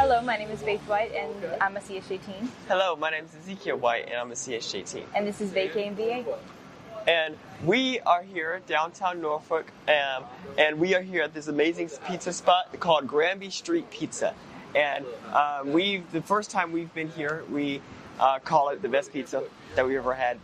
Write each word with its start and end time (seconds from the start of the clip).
Hello, 0.00 0.22
my 0.22 0.38
name 0.38 0.48
is 0.48 0.62
Faith 0.62 0.80
White, 0.88 1.12
and 1.12 1.30
I'm 1.60 1.76
a 1.76 1.80
CSJ 1.80 2.08
teen. 2.24 2.50
Hello, 2.68 2.96
my 2.96 3.10
name 3.10 3.26
is 3.26 3.34
Ezekiel 3.34 3.76
White, 3.76 4.06
and 4.06 4.14
I'm 4.14 4.30
a 4.30 4.34
CSJ 4.34 4.90
teen. 4.90 5.04
And 5.14 5.26
this 5.26 5.42
is 5.42 5.50
Vacay 5.50 5.88
and 5.88 5.94
VA. 5.94 6.24
And 7.06 7.36
we 7.66 8.00
are 8.00 8.22
here 8.22 8.62
downtown 8.66 9.20
Norfolk, 9.20 9.70
um, 9.88 10.24
and 10.56 10.80
we 10.80 10.94
are 10.94 11.02
here 11.02 11.22
at 11.24 11.34
this 11.34 11.48
amazing 11.48 11.90
pizza 12.06 12.32
spot 12.32 12.80
called 12.80 13.06
Granby 13.06 13.50
Street 13.50 13.90
Pizza. 13.90 14.34
And 14.74 15.04
uh, 15.34 15.64
we, 15.66 16.02
the 16.12 16.22
first 16.22 16.50
time 16.50 16.72
we've 16.72 16.94
been 16.94 17.10
here, 17.10 17.44
we 17.50 17.82
uh, 18.18 18.38
call 18.38 18.70
it 18.70 18.80
the 18.80 18.88
best 18.88 19.12
pizza 19.12 19.44
that 19.74 19.86
we 19.86 19.98
ever 19.98 20.14
had. 20.14 20.38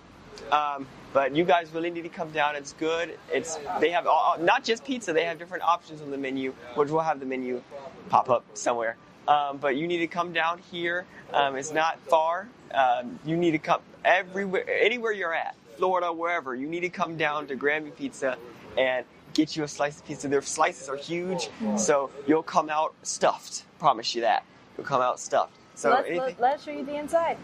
Um, 0.53 0.87
but 1.15 1.35
you 1.35 1.45
guys 1.45 1.73
really 1.73 1.89
need 1.89 2.03
to 2.03 2.11
come 2.11 2.31
down. 2.31 2.57
It's 2.57 2.75
good. 2.75 3.19
It's 3.33 3.59
they 3.81 3.89
have 3.89 4.07
all, 4.07 4.37
not 4.39 4.65
just 4.65 4.85
pizza. 4.85 5.15
They 5.15 5.25
have 5.25 5.39
different 5.39 5.65
options 5.65 6.03
on 6.03 6.11
the 6.11 6.19
menu, 6.19 6.53
which 6.75 6.91
we'll 6.91 7.01
have 7.01 7.21
the 7.21 7.27
menu 7.27 7.63
pop 8.11 8.29
up 8.29 8.45
somewhere. 8.53 8.99
Um, 9.29 9.59
but 9.59 9.77
you 9.77 9.87
need 9.87 9.99
to 9.99 10.07
come 10.07 10.33
down 10.33 10.61
here. 10.71 11.05
Um, 11.33 11.57
it's 11.57 11.73
not 11.73 11.99
far. 12.01 12.49
Um, 12.73 13.19
you 13.25 13.37
need 13.37 13.53
to 13.53 13.59
come 13.59 13.81
everywhere, 14.05 14.65
anywhere 14.69 15.13
you're 15.13 15.35
at, 15.35 15.57
Florida, 15.77 16.13
wherever. 16.13 16.55
You 16.55 16.69
need 16.69 16.81
to 16.81 16.89
come 16.89 17.17
down 17.17 17.47
to 17.49 17.57
Granby 17.57 17.91
Pizza 17.91 18.37
and 18.79 19.05
get 19.35 19.57
you 19.57 19.65
a 19.65 19.69
slice 19.69 19.99
of 19.99 20.07
pizza. 20.07 20.29
Their 20.29 20.43
slices 20.43 20.89
are 20.89 20.97
huge, 20.97 21.51
so 21.77 22.11
you'll 22.27 22.43
come 22.43 22.71
out 22.71 22.95
stuffed. 23.03 23.65
Promise 23.79 24.15
you 24.15 24.23
that. 24.23 24.45
You'll 24.77 24.87
come 24.87 25.03
out 25.03 25.19
stuffed. 25.21 25.53
So 25.75 25.91
let's, 25.91 26.09
anything. 26.09 26.37
let, 26.39 26.41
let's 26.41 26.65
show 26.65 26.71
you 26.71 26.85
the 26.85 26.97
inside. 26.97 27.37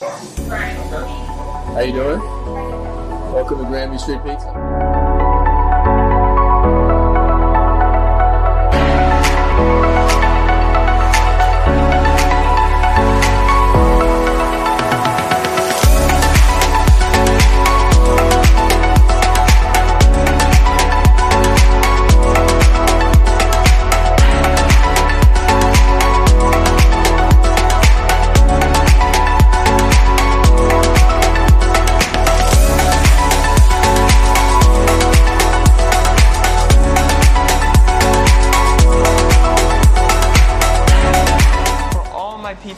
How 0.00 1.80
you 1.80 1.92
doing? 1.92 2.20
Welcome 3.32 3.58
to 3.58 3.64
Granby 3.64 3.98
Street 3.98 4.22
Pizza. 4.24 5.23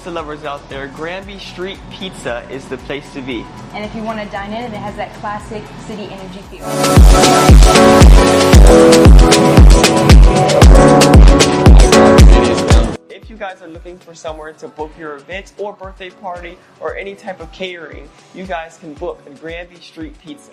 Pizza 0.06 0.14
lovers 0.14 0.44
out 0.44 0.68
there, 0.68 0.86
Granby 0.86 1.36
Street 1.40 1.80
Pizza 1.90 2.48
is 2.48 2.64
the 2.68 2.78
place 2.78 3.12
to 3.12 3.20
be. 3.20 3.44
And 3.72 3.84
if 3.84 3.92
you 3.92 4.04
want 4.04 4.20
to 4.20 4.26
dine 4.30 4.52
in, 4.52 4.62
it 4.62 4.70
has 4.70 4.94
that 4.94 5.12
classic 5.14 5.64
city 5.80 6.04
energy 6.04 6.38
feel. 6.42 6.64
If 13.10 13.28
you 13.28 13.36
guys 13.36 13.60
are 13.62 13.66
looking 13.66 13.98
for 13.98 14.14
somewhere 14.14 14.52
to 14.52 14.68
book 14.68 14.92
your 14.96 15.16
event 15.16 15.54
or 15.58 15.72
birthday 15.72 16.10
party 16.10 16.56
or 16.78 16.96
any 16.96 17.16
type 17.16 17.40
of 17.40 17.50
catering, 17.50 18.08
you 18.32 18.46
guys 18.46 18.78
can 18.78 18.94
book 18.94 19.20
at 19.26 19.40
Granby 19.40 19.80
Street 19.80 20.16
Pizza. 20.20 20.52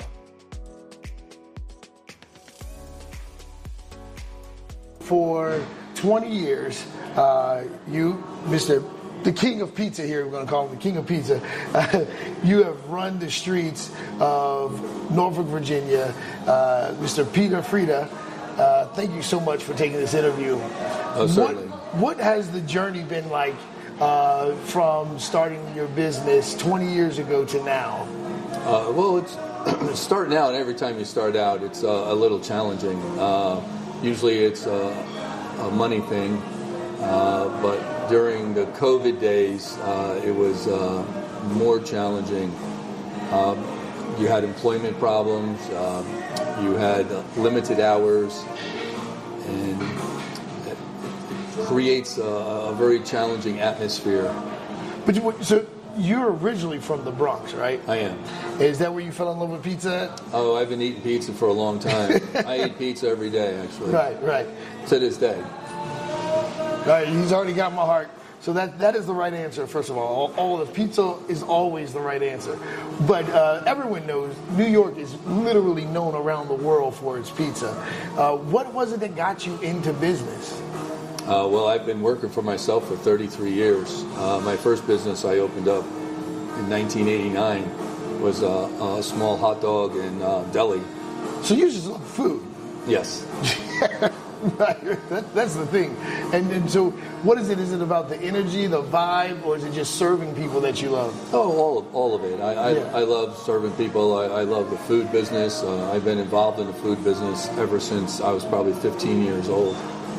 for 5.02 5.62
20 5.96 6.34
years, 6.34 6.86
uh, 7.16 7.66
you, 7.90 8.24
Mr. 8.46 8.82
The 9.24 9.32
King 9.32 9.62
of 9.62 9.74
Pizza 9.74 10.02
here, 10.02 10.26
we're 10.26 10.32
going 10.32 10.46
to 10.46 10.52
call 10.52 10.68
him 10.68 10.76
the 10.76 10.82
King 10.82 10.98
of 10.98 11.08
Pizza. 11.08 11.36
you 12.44 12.62
have 12.64 12.86
run 12.90 13.20
the 13.20 13.32
streets 13.32 13.90
of 14.20 15.12
Norfolk, 15.12 15.48
Virginia. 15.48 16.14
Uh, 16.46 16.94
Mr. 17.00 17.32
Peter 17.34 17.62
Freda, 17.62 18.10
uh, 18.58 18.88
thank 18.90 19.12
you 19.12 19.22
so 19.22 19.40
much 19.40 19.64
for 19.64 19.74
taking 19.76 19.98
this 19.98 20.14
interview. 20.14 20.60
Oh, 21.16 21.28
certainly. 21.28 21.68
What, 21.68 21.96
what 21.96 22.18
has 22.20 22.52
the 22.52 22.60
journey 22.62 23.02
been 23.04 23.30
like 23.30 23.56
uh, 24.02 24.56
from 24.66 25.18
starting 25.20 25.74
your 25.74 25.88
business 25.90 26.54
20 26.56 26.94
years 26.94 27.18
ago 27.18 27.46
to 27.46 27.64
now? 27.64 28.06
Uh, 28.66 28.92
well, 28.92 29.18
it's 29.90 30.00
starting 30.00 30.36
out. 30.36 30.54
Every 30.54 30.76
time 30.76 31.00
you 31.00 31.06
start 31.06 31.38
out, 31.38 31.64
it's 31.64 31.84
uh, 31.84 31.88
a 31.88 32.14
little 32.14 32.42
challenging. 32.42 33.00
Uh, 33.18 33.62
usually, 34.02 34.40
it's 34.40 34.66
a, 34.66 34.90
a 35.60 35.72
money 35.72 36.02
thing, 36.02 36.42
but 37.00 38.10
during 38.10 38.54
the 38.54 38.66
COVID 38.68 39.20
days, 39.20 39.78
uh, 39.80 40.22
it 40.24 40.32
was 40.32 40.68
uh, 40.68 41.04
more 41.54 41.80
challenging. 41.80 42.54
Um, 43.32 43.58
you 44.20 44.28
had 44.28 44.44
employment 44.44 45.00
problems. 45.00 45.60
Um, 45.72 46.06
you 46.64 46.74
had 46.74 47.10
limited 47.38 47.80
hours, 47.80 48.44
and 49.48 49.82
it, 50.68 50.78
it 51.58 51.66
creates 51.66 52.18
a, 52.18 52.24
a 52.24 52.76
very 52.76 53.00
challenging 53.02 53.60
atmosphere. 53.60 54.34
But 55.06 55.16
you, 55.16 55.36
so 55.42 55.66
you're 55.98 56.32
originally 56.34 56.80
from 56.80 57.04
the 57.04 57.12
Bronx, 57.12 57.54
right? 57.54 57.82
I 57.88 57.98
am. 57.98 58.20
Is 58.60 58.80
that 58.80 58.94
where 58.94 59.04
you 59.04 59.12
fell 59.12 59.32
in 59.32 59.40
love 59.40 59.50
with 59.50 59.64
pizza? 59.64 60.16
Oh, 60.32 60.56
I've 60.56 60.70
been 60.70 60.82
eating 60.82 61.02
pizza 61.02 61.34
for 61.34 61.48
a 61.48 61.54
long 61.54 61.80
time. 61.80 62.22
I 62.46 62.66
eat 62.66 62.78
pizza 62.78 63.10
every 63.10 63.30
day, 63.30 63.60
actually. 63.60 63.92
Right, 63.92 64.22
right. 64.24 64.48
To 64.88 65.00
this 65.00 65.18
day. 65.18 65.42
Right, 66.86 67.08
he's 67.08 67.32
already 67.32 67.54
got 67.54 67.74
my 67.74 67.86
heart. 67.86 68.10
So 68.42 68.52
that 68.52 68.78
that 68.80 68.98
is 68.98 69.06
the 69.06 69.14
right 69.14 69.34
answer. 69.34 69.66
First 69.68 69.90
of 69.90 69.98
all, 69.98 70.04
all, 70.04 70.34
all 70.36 70.58
the 70.58 70.66
pizza 70.66 71.16
is 71.30 71.44
always 71.44 71.94
the 71.94 72.02
right 72.02 72.22
answer. 72.22 72.60
But 73.08 73.24
uh, 73.30 73.64
everyone 73.66 74.06
knows 74.06 74.36
New 74.58 74.66
York 74.66 74.98
is 74.98 75.16
literally 75.26 75.86
known 75.86 76.14
around 76.14 76.50
the 76.50 76.54
world 76.56 76.94
for 76.94 77.18
its 77.18 77.30
pizza. 77.30 77.70
Uh, 78.18 78.36
what 78.36 78.74
was 78.74 78.92
it 78.92 79.00
that 79.00 79.16
got 79.16 79.48
you 79.48 79.58
into 79.62 79.94
business? 79.94 80.62
Uh, 81.22 81.48
well, 81.50 81.68
I've 81.68 81.86
been 81.86 82.02
working 82.02 82.30
for 82.30 82.42
myself 82.42 82.86
for 82.90 82.98
33 82.98 83.54
years. 83.54 84.04
Uh, 84.18 84.42
my 84.44 84.58
first 84.58 84.86
business 84.86 85.24
I 85.24 85.38
opened 85.38 85.70
up 85.70 85.86
in 85.86 86.70
1989 86.70 88.20
was 88.22 88.42
a, 88.42 88.46
a 88.98 89.02
small 89.02 89.38
hot 89.38 89.62
dog 89.62 89.96
and 89.96 90.22
uh, 90.22 90.44
deli. 90.52 90.82
So 91.44 91.54
you 91.54 91.72
just 91.72 91.88
love 91.88 92.06
food. 92.06 92.46
Yes. 92.88 93.26
That, 94.58 95.34
that's 95.34 95.56
the 95.56 95.66
thing. 95.68 95.96
And, 96.34 96.52
and 96.52 96.70
so, 96.70 96.90
what 97.24 97.38
is 97.38 97.50
it? 97.50 97.60
Is 97.60 97.72
it 97.72 97.82
about 97.82 98.10
the 98.10 98.18
energy, 98.18 98.68
the 98.68 98.84
vibe, 98.84 99.42
or 99.46 99.56
is 99.56 99.64
it 99.64 99.72
just 99.72 99.96
serving 99.96 100.36
people 100.36 100.60
that 100.60 100.82
you 100.82 100.90
love? 100.90 101.16
Oh, 101.34 101.58
all 101.58 101.78
of, 101.80 101.96
all 101.96 102.14
of 102.14 102.26
it. 102.26 102.42
I, 102.42 102.54
I, 102.54 102.72
Yeah. 102.72 102.92
I 102.94 103.04
love 103.04 103.38
serving 103.38 103.72
people. 103.78 104.18
I, 104.18 104.26
I 104.26 104.44
love 104.44 104.70
the 104.70 104.78
food 104.80 105.10
business. 105.14 105.64
Uh, 105.64 105.90
I've 105.94 106.04
been 106.04 106.18
involved 106.18 106.60
in 106.60 106.68
the 106.68 106.74
food 106.74 107.02
business 107.06 107.48
ever 107.58 107.80
since 107.80 108.20
I 108.20 108.32
was 108.34 108.44
probably 108.44 108.74
15 108.74 109.24
years 109.24 109.48
old. 109.48 109.76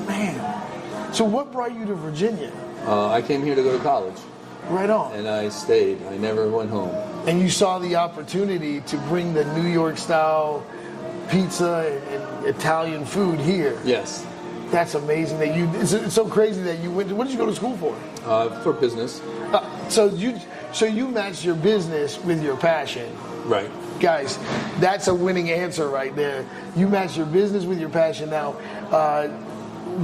Man. 0.06 1.12
So, 1.12 1.24
what 1.24 1.52
brought 1.52 1.74
you 1.74 1.84
to 1.84 1.94
Virginia? 1.94 2.50
Uh, 2.86 3.10
I 3.10 3.20
came 3.20 3.42
here 3.44 3.54
to 3.54 3.62
go 3.62 3.76
to 3.76 3.82
college, 3.82 4.16
Right 4.70 4.88
on. 4.88 5.12
and 5.16 5.28
I 5.28 5.50
stayed. 5.50 6.02
I 6.06 6.16
never 6.16 6.48
went 6.48 6.70
home. 6.70 6.94
and 7.28 7.40
you 7.42 7.50
saw 7.50 7.78
the 7.78 7.96
opportunity 7.96 8.80
to 8.82 8.96
bring 9.08 9.34
the 9.34 9.44
New 9.54 9.68
York 9.68 9.98
style 9.98 10.64
pizza 11.28 12.00
and, 12.10 12.22
and 12.22 12.46
Italian 12.46 13.04
food 13.04 13.38
here. 13.40 13.78
Yes, 13.84 14.24
That's 14.70 14.94
amazing 14.94 15.38
that 15.38 15.56
you. 15.56 15.68
It's, 15.74 15.92
it's 15.92 16.14
so 16.14 16.26
crazy 16.28 16.62
that 16.62 16.78
you 16.80 16.90
went. 16.90 17.08
To, 17.10 17.14
what 17.14 17.24
did 17.24 17.32
you 17.32 17.38
go 17.38 17.46
to 17.46 17.54
school 17.54 17.76
for? 17.76 17.94
uh, 18.26 18.48
for 18.62 18.72
business. 18.72 19.20
Uh, 19.52 19.88
so 19.88 20.06
you, 20.06 20.38
so 20.72 20.86
you 20.86 21.06
matched 21.08 21.44
your 21.44 21.54
business 21.56 22.18
with 22.24 22.42
your 22.42 22.56
passion, 22.56 23.14
Right. 23.44 23.70
guys. 24.00 24.38
That's 24.80 25.08
a 25.08 25.14
winning 25.14 25.50
answer 25.50 25.88
right 25.88 26.14
there. 26.16 26.44
You 26.74 26.88
match 26.88 27.16
your 27.16 27.26
business 27.26 27.64
with 27.64 27.78
your 27.78 27.90
passion. 27.90 28.30
Now, 28.30 28.52
uh, 28.90 29.28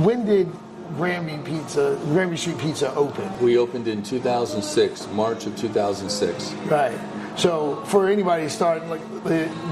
when 0.04 0.24
did 0.26 0.48
Granby 0.96 1.38
Pizza, 1.50 1.98
Granby 2.06 2.36
Street 2.36 2.58
Pizza 2.58 2.94
open? 2.94 3.26
We 3.40 3.56
opened 3.58 3.88
in 3.88 4.02
2006, 4.02 5.08
March 5.12 5.46
of 5.46 5.56
2006. 5.56 6.52
Right. 6.68 6.98
So 7.36 7.82
for 7.86 8.08
anybody 8.08 8.48
starting, 8.48 8.90
like 8.90 9.00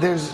there's 0.01 0.31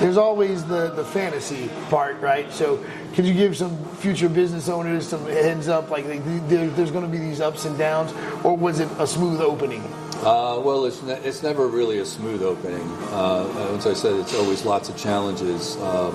there's 0.00 0.16
always 0.16 0.64
the 0.64 0.90
the 0.90 1.04
fantasy 1.04 1.70
part, 1.88 2.20
right? 2.20 2.52
So 2.52 2.84
could 3.14 3.24
you 3.24 3.34
give 3.34 3.56
some 3.56 3.76
future 3.96 4.28
business 4.28 4.68
owners 4.68 5.08
some 5.08 5.24
heads 5.26 5.68
up, 5.68 5.90
like 5.90 6.06
there, 6.06 6.68
there's 6.68 6.90
going 6.90 7.04
to 7.04 7.10
be 7.10 7.18
these 7.18 7.40
ups 7.40 7.64
and 7.64 7.78
downs, 7.78 8.12
or 8.44 8.56
was 8.56 8.80
it 8.80 8.88
a 8.98 9.06
smooth 9.06 9.40
opening? 9.40 9.82
Uh, 10.22 10.60
well, 10.64 10.86
it's, 10.86 11.02
ne- 11.02 11.20
it's 11.20 11.42
never 11.42 11.66
really 11.66 11.98
a 11.98 12.04
smooth 12.04 12.42
opening. 12.42 12.82
Uh, 13.10 13.74
as 13.76 13.86
I 13.86 13.92
said, 13.92 14.14
it's 14.16 14.34
always 14.34 14.64
lots 14.64 14.88
of 14.88 14.96
challenges. 14.96 15.76
Uh, 15.76 16.10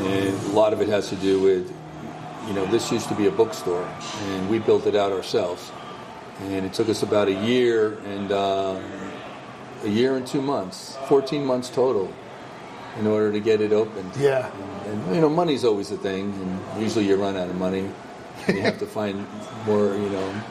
and 0.00 0.36
a 0.46 0.52
lot 0.52 0.72
of 0.72 0.80
it 0.80 0.88
has 0.88 1.08
to 1.08 1.16
do 1.16 1.40
with, 1.40 1.72
you 2.46 2.52
know, 2.52 2.66
this 2.66 2.90
used 2.90 3.08
to 3.08 3.14
be 3.14 3.26
a 3.26 3.30
bookstore, 3.30 3.88
and 4.26 4.50
we 4.50 4.58
built 4.58 4.86
it 4.86 4.94
out 4.96 5.12
ourselves. 5.12 5.70
And 6.42 6.66
it 6.66 6.72
took 6.72 6.88
us 6.88 7.02
about 7.02 7.28
a 7.28 7.34
year 7.44 7.94
and 8.06 8.32
uh, 8.32 8.80
a 9.84 9.88
year 9.88 10.16
and 10.16 10.26
two 10.26 10.42
months, 10.42 10.96
14 11.08 11.44
months 11.44 11.68
total, 11.70 12.12
in 12.98 13.06
order 13.06 13.32
to 13.32 13.40
get 13.40 13.60
it 13.60 13.72
opened. 13.72 14.10
Yeah. 14.18 14.50
And, 14.86 15.14
you 15.14 15.20
know, 15.20 15.28
money's 15.28 15.64
always 15.64 15.90
a 15.90 15.96
thing, 15.96 16.32
and 16.32 16.82
usually 16.82 17.06
you 17.06 17.16
run 17.16 17.36
out 17.36 17.48
of 17.48 17.56
money. 17.56 17.88
you 18.48 18.60
have 18.62 18.78
to 18.78 18.86
find 18.86 19.26
more, 19.66 19.94
you 19.94 20.08
know. 20.10 20.42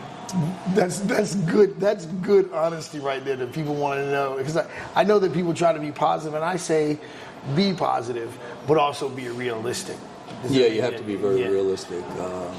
That's 0.75 0.99
that's 0.99 1.33
good. 1.35 1.79
That's 1.79 2.05
good 2.05 2.51
honesty 2.53 2.99
right 2.99 3.23
there 3.25 3.35
that 3.37 3.51
people 3.51 3.73
want 3.73 3.99
to 3.99 4.11
know 4.11 4.35
because 4.37 4.57
I, 4.57 4.69
I 4.93 5.03
know 5.03 5.17
that 5.17 5.33
people 5.33 5.55
try 5.55 5.73
to 5.73 5.79
be 5.79 5.91
positive, 5.91 6.35
and 6.35 6.45
I 6.45 6.55
say 6.55 6.99
be 7.55 7.73
positive, 7.73 8.37
but 8.67 8.77
also 8.77 9.09
be 9.09 9.27
realistic. 9.29 9.97
Is 10.43 10.51
Yeah, 10.51 10.67
you 10.67 10.83
have 10.83 10.97
to 10.97 11.03
be 11.03 11.15
very 11.15 11.41
yeah. 11.41 11.47
realistic. 11.47 12.03
Uh, 12.19 12.53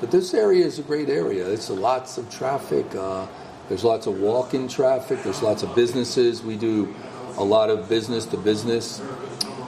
but 0.00 0.10
this 0.10 0.32
area 0.32 0.64
is 0.64 0.78
a 0.78 0.82
great 0.82 1.10
area. 1.10 1.46
It's 1.46 1.68
lots 1.68 2.16
of 2.16 2.30
traffic. 2.30 2.86
Uh, 2.94 3.26
there's 3.68 3.84
lots 3.84 4.06
of 4.06 4.20
walk-in 4.20 4.68
traffic. 4.68 5.22
There's 5.22 5.42
lots 5.42 5.62
of 5.62 5.74
businesses. 5.74 6.42
We 6.42 6.56
do 6.56 6.94
a 7.36 7.44
lot 7.44 7.70
of 7.70 7.88
business 7.88 8.26
to 8.26 8.36
business 8.36 9.00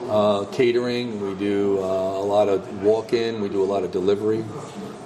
uh, 0.09 0.45
catering. 0.51 1.21
We 1.21 1.35
do 1.35 1.79
uh, 1.79 1.85
a 1.85 2.25
lot 2.25 2.49
of 2.49 2.83
walk-in. 2.83 3.41
We 3.41 3.49
do 3.49 3.63
a 3.63 3.65
lot 3.65 3.83
of 3.83 3.91
delivery. 3.91 4.43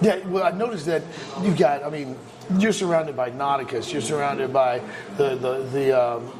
Yeah, 0.02 0.26
well, 0.28 0.44
I 0.44 0.52
noticed 0.52 0.86
that 0.88 1.04
you've 1.42 1.58
got. 1.58 1.84
I 1.84 1.90
mean, 1.90 2.18
you're 2.58 2.74
surrounded 2.74 3.16
by 3.16 3.32
Nauticus. 3.32 3.92
You're 3.92 4.02
surrounded 4.02 4.52
by 4.52 4.82
the 5.18 5.36
the 5.36 5.64
the. 5.72 6.02
Um, 6.02 6.40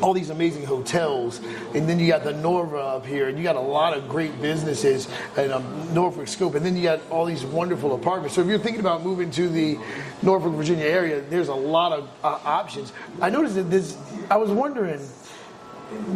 all 0.00 0.12
these 0.12 0.30
amazing 0.30 0.64
hotels, 0.64 1.40
and 1.74 1.88
then 1.88 1.98
you 1.98 2.08
got 2.08 2.24
the 2.24 2.32
Norva 2.32 2.96
up 2.96 3.06
here, 3.06 3.28
and 3.28 3.36
you 3.38 3.44
got 3.44 3.56
a 3.56 3.60
lot 3.60 3.96
of 3.96 4.08
great 4.08 4.40
businesses 4.40 5.08
and 5.36 5.52
um, 5.52 5.94
Norfolk 5.94 6.28
Scope, 6.28 6.54
and 6.54 6.64
then 6.64 6.76
you 6.76 6.82
got 6.82 7.00
all 7.10 7.24
these 7.24 7.44
wonderful 7.44 7.94
apartments. 7.94 8.34
So 8.34 8.40
if 8.40 8.46
you're 8.46 8.58
thinking 8.58 8.80
about 8.80 9.02
moving 9.02 9.30
to 9.32 9.48
the 9.48 9.78
Norfolk, 10.22 10.52
Virginia 10.54 10.86
area, 10.86 11.20
there's 11.20 11.48
a 11.48 11.54
lot 11.54 11.92
of 11.92 12.08
uh, 12.22 12.38
options. 12.44 12.92
I 13.20 13.30
noticed 13.30 13.54
that 13.56 13.70
this. 13.70 13.96
I 14.30 14.36
was 14.36 14.50
wondering, 14.50 15.00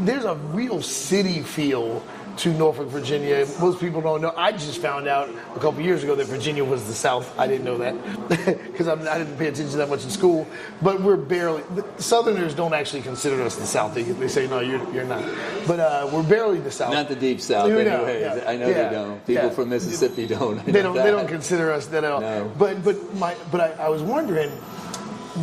there's 0.05 0.25
a 0.25 0.35
real 0.35 0.83
city 0.83 1.43
feel 1.43 2.03
to 2.41 2.55
Norfolk, 2.55 2.89
Virginia. 2.89 3.47
Most 3.61 3.81
people 3.81 4.01
don't 4.01 4.23
know. 4.23 4.33
I 4.35 4.53
just 4.53 4.81
found 4.81 5.07
out 5.07 5.29
a 5.55 5.61
couple 5.61 5.83
years 5.83 6.03
ago 6.03 6.15
that 6.15 6.27
Virginia 6.27 6.65
was 6.65 6.87
the 6.87 6.95
South. 6.95 7.39
I 7.39 7.47
didn't 7.47 7.65
know 7.67 7.77
that 7.79 7.95
because 8.73 8.89
I 8.89 9.19
didn't 9.19 9.37
pay 9.37 9.49
attention 9.49 9.77
that 9.79 9.91
much 9.91 10.05
in 10.05 10.11
school. 10.11 10.47
But 10.81 11.03
we're 11.03 11.19
barely. 11.19 11.63
The 11.75 11.85
Southerners 12.03 12.55
don't 12.55 12.73
actually 12.73 13.03
consider 13.03 13.43
us 13.43 13.57
the 13.57 13.67
South. 13.67 13.95
They, 13.95 14.05
they 14.05 14.29
say 14.29 14.47
no, 14.49 14.61
you're, 14.61 14.81
you're 14.95 15.05
not. 15.05 15.23
But 15.67 15.81
uh, 15.81 16.09
we're 16.11 16.23
barely 16.23 16.61
the 16.61 16.71
South. 16.71 16.95
Not 16.95 17.09
the 17.09 17.17
deep 17.17 17.43
south, 17.43 17.69
You 17.69 17.75
know, 17.85 18.05
anyway. 18.05 18.21
yeah, 18.23 18.45
I 18.51 18.57
know 18.57 18.69
yeah, 18.69 18.89
they 18.89 18.95
don't. 18.95 19.27
People 19.27 19.45
yeah. 19.45 19.51
from 19.51 19.69
Mississippi 19.69 20.27
don't. 20.27 20.65
They 20.65 20.81
don't. 20.81 20.95
that. 20.97 21.05
They 21.05 21.11
don't 21.11 21.29
consider 21.29 21.71
us 21.73 21.87
that 21.89 22.05
at 22.05 22.11
all. 22.11 22.21
No. 22.23 22.51
But 22.59 22.83
but 22.83 23.15
my 23.17 23.37
but 23.53 23.61
I, 23.61 23.85
I 23.85 23.89
was 23.91 24.01
wondering. 24.03 24.51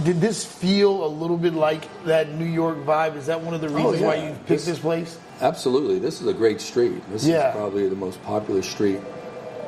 Did 0.04 0.20
this 0.20 0.44
feel 0.44 1.06
a 1.06 1.08
little 1.08 1.38
bit 1.38 1.54
like 1.54 1.88
that 2.04 2.32
New 2.34 2.46
York 2.46 2.78
vibe? 2.80 3.16
Is 3.16 3.28
that 3.28 3.42
one 3.42 3.54
of 3.54 3.62
the 3.62 3.70
reasons 3.70 4.02
why 4.02 4.16
Oh, 4.18 4.20
yeah. 4.20 4.30
you 4.30 4.36
picked 4.46 4.66
this 4.66 4.80
place? 4.80 5.18
Absolutely. 5.42 6.00
This 6.00 6.22
is 6.22 6.28
a 6.28 6.34
great 6.34 6.62
street. 6.62 7.02
This 7.12 7.26
Yeah. 7.26 7.50
is 7.50 7.56
probably 7.56 7.88
the 7.90 7.96
most 7.96 8.22
popular 8.24 8.62
street 8.62 9.00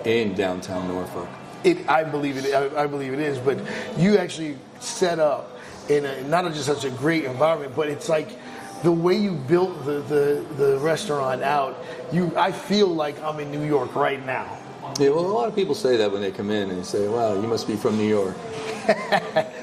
in 0.05 0.33
downtown 0.33 0.87
Norfolk. 0.87 1.27
It, 1.63 1.87
I 1.89 2.03
believe 2.03 2.37
it. 2.37 2.53
I, 2.53 2.83
I 2.83 2.87
believe 2.87 3.13
it 3.13 3.19
is. 3.19 3.37
But 3.37 3.59
you 3.97 4.17
actually 4.17 4.57
set 4.79 5.19
up 5.19 5.59
in 5.89 6.05
a, 6.05 6.21
not 6.23 6.45
just 6.53 6.65
such 6.65 6.85
a 6.85 6.89
great 6.89 7.25
environment, 7.25 7.75
but 7.75 7.89
it's 7.89 8.07
like 8.09 8.29
the 8.81 8.91
way 8.91 9.15
you 9.15 9.31
built 9.33 9.85
the, 9.85 9.99
the, 10.01 10.45
the 10.55 10.77
restaurant 10.79 11.43
out. 11.43 11.77
You, 12.13 12.31
I 12.37 12.51
feel 12.51 12.87
like 12.87 13.21
I'm 13.21 13.39
in 13.39 13.51
New 13.51 13.63
York 13.63 13.95
right 13.95 14.25
now. 14.25 14.57
Yeah, 14.99 15.09
well, 15.09 15.25
a 15.25 15.27
lot 15.27 15.47
of 15.47 15.55
people 15.55 15.75
say 15.75 15.97
that 15.97 16.11
when 16.11 16.21
they 16.21 16.31
come 16.31 16.49
in 16.49 16.71
and 16.71 16.83
say, 16.83 17.07
"Wow, 17.07 17.35
you 17.39 17.47
must 17.47 17.67
be 17.67 17.75
from 17.75 17.95
New 17.97 18.07
York." 18.07 18.35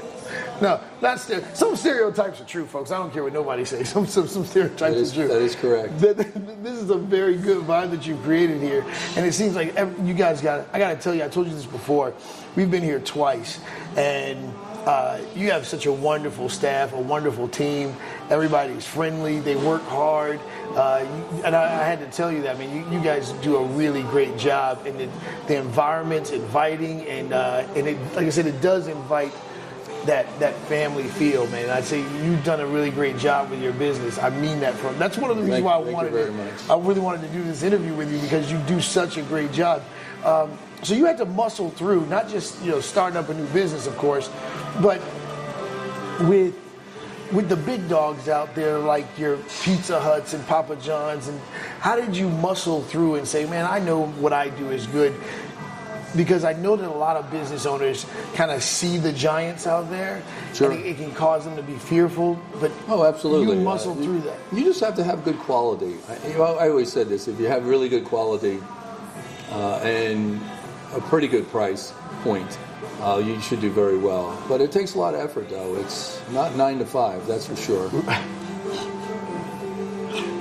No, 0.60 0.80
ster- 1.16 1.44
some 1.54 1.76
stereotypes 1.76 2.40
are 2.40 2.44
true, 2.44 2.66
folks. 2.66 2.90
I 2.90 2.98
don't 2.98 3.12
care 3.12 3.22
what 3.22 3.32
nobody 3.32 3.64
says. 3.64 3.88
Some 3.96 4.06
some, 4.06 4.26
some 4.28 4.44
stereotypes 4.44 4.96
is- 4.96 5.12
are 5.12 5.14
true. 5.26 5.28
that 5.28 5.42
is 5.42 5.54
correct. 5.54 6.00
Th- 6.00 6.16
th- 6.16 6.28
This 6.62 6.78
is 6.78 6.90
a 6.90 6.96
very 6.98 7.36
good 7.36 7.64
vibe 7.64 7.90
that 7.90 8.06
you've 8.06 8.22
created 8.22 8.60
here, 8.62 8.84
and 9.16 9.26
it 9.26 9.32
seems 9.34 9.54
like 9.54 9.74
ev- 9.76 9.94
you 10.06 10.14
guys 10.14 10.40
got. 10.40 10.66
I 10.72 10.78
got 10.78 10.90
to 10.94 10.96
tell 10.96 11.14
you, 11.14 11.24
I 11.24 11.28
told 11.28 11.46
you 11.48 11.54
this 11.54 11.66
before. 11.66 12.14
We've 12.56 12.70
been 12.70 12.82
here 12.82 13.00
twice, 13.00 13.60
and 13.96 14.52
uh, 14.86 15.18
you 15.34 15.50
have 15.50 15.66
such 15.66 15.84
a 15.86 15.92
wonderful 15.92 16.48
staff, 16.48 16.92
a 16.94 17.00
wonderful 17.00 17.48
team. 17.48 17.94
Everybody's 18.30 18.86
friendly. 18.86 19.40
They 19.40 19.56
work 19.56 19.82
hard, 19.82 20.40
uh, 20.74 21.04
and 21.44 21.54
I, 21.54 21.64
I 21.64 21.84
had 21.84 22.00
to 22.00 22.06
tell 22.06 22.32
you 22.32 22.42
that. 22.42 22.56
I 22.56 22.58
mean, 22.58 22.74
you, 22.74 22.98
you 22.98 23.04
guys 23.04 23.30
do 23.42 23.56
a 23.56 23.64
really 23.64 24.02
great 24.04 24.36
job, 24.38 24.86
and 24.86 24.98
the, 24.98 25.08
the 25.48 25.56
environment's 25.58 26.30
inviting, 26.30 27.02
and 27.06 27.32
uh, 27.32 27.66
and 27.76 27.86
it, 27.86 27.98
like 28.14 28.26
I 28.26 28.30
said, 28.30 28.46
it 28.46 28.60
does 28.62 28.88
invite 28.88 29.32
that 30.06 30.26
that 30.38 30.54
family 30.68 31.04
feel, 31.04 31.46
man. 31.48 31.70
I'd 31.70 31.84
say 31.84 32.00
you've 32.24 32.44
done 32.44 32.60
a 32.60 32.66
really 32.66 32.90
great 32.90 33.18
job 33.18 33.50
with 33.50 33.62
your 33.62 33.72
business. 33.72 34.18
I 34.18 34.30
mean 34.30 34.60
that 34.60 34.74
from 34.74 34.98
that's 34.98 35.18
one 35.18 35.30
of 35.30 35.36
the 35.36 35.42
reasons 35.42 35.62
why 35.62 35.74
I 35.74 35.78
wanted 35.78 36.12
to, 36.12 36.32
much. 36.32 36.70
I 36.70 36.76
really 36.76 37.00
wanted 37.00 37.22
to 37.22 37.28
do 37.28 37.42
this 37.44 37.62
interview 37.62 37.94
with 37.94 38.12
you 38.12 38.20
because 38.20 38.50
you 38.50 38.58
do 38.66 38.80
such 38.80 39.16
a 39.16 39.22
great 39.22 39.52
job. 39.52 39.82
Um, 40.24 40.56
so 40.82 40.94
you 40.94 41.06
had 41.06 41.18
to 41.18 41.24
muscle 41.24 41.70
through, 41.70 42.06
not 42.06 42.28
just 42.28 42.62
you 42.62 42.70
know 42.70 42.80
starting 42.80 43.16
up 43.16 43.28
a 43.28 43.34
new 43.34 43.46
business, 43.46 43.86
of 43.86 43.96
course, 43.96 44.30
but 44.80 45.00
with 46.22 46.54
with 47.32 47.48
the 47.48 47.56
big 47.56 47.88
dogs 47.88 48.28
out 48.28 48.54
there 48.54 48.78
like 48.78 49.06
your 49.18 49.36
Pizza 49.62 50.00
Huts 50.00 50.32
and 50.32 50.46
Papa 50.46 50.76
John's, 50.76 51.28
and 51.28 51.40
how 51.80 51.96
did 51.96 52.16
you 52.16 52.28
muscle 52.28 52.82
through 52.82 53.16
and 53.16 53.26
say, 53.26 53.46
man, 53.46 53.66
I 53.68 53.78
know 53.80 54.06
what 54.06 54.32
I 54.32 54.48
do 54.50 54.70
is 54.70 54.86
good? 54.86 55.14
Because 56.16 56.44
I 56.44 56.52
know 56.54 56.76
that 56.76 56.88
a 56.88 56.90
lot 56.92 57.16
of 57.16 57.30
business 57.30 57.66
owners 57.66 58.06
kind 58.34 58.50
of 58.50 58.62
see 58.62 58.96
the 58.98 59.12
giants 59.12 59.66
out 59.66 59.90
there, 59.90 60.22
Sure. 60.54 60.70
and 60.70 60.80
it, 60.80 60.86
it 60.86 60.96
can 60.96 61.12
cause 61.14 61.44
them 61.44 61.56
to 61.56 61.62
be 61.62 61.76
fearful. 61.76 62.38
But 62.60 62.72
Oh, 62.88 63.04
absolutely. 63.04 63.56
you 63.58 63.62
muscle 63.62 63.92
Uh, 63.92 64.02
through 64.04 64.20
that. 64.22 64.38
You 64.52 64.64
just 64.64 64.80
have 64.80 64.94
to 64.96 65.04
have 65.04 65.24
good 65.24 65.38
quality. 65.38 65.96
I, 66.08 66.28
you 66.28 66.34
know, 66.38 66.56
I 66.56 66.68
always 66.70 66.90
said 66.92 67.08
this: 67.08 67.28
if 67.28 67.38
you 67.38 67.46
have 67.48 67.66
really 67.66 67.88
good 67.88 68.04
quality 68.04 68.58
uh, 69.52 69.76
and 69.78 70.40
a 70.94 71.00
pretty 71.00 71.28
good 71.28 71.48
price 71.50 71.92
point, 72.22 72.58
uh, 73.02 73.20
you 73.24 73.38
should 73.40 73.60
do 73.60 73.70
very 73.70 73.98
well. 73.98 74.40
But 74.48 74.60
it 74.60 74.72
takes 74.72 74.94
a 74.94 74.98
lot 74.98 75.14
of 75.14 75.20
effort, 75.20 75.50
though. 75.50 75.74
It's 75.76 76.20
not 76.30 76.56
nine 76.56 76.78
to 76.78 76.86
five, 76.86 77.26
that's 77.26 77.46
for 77.46 77.56
sure. 77.56 77.90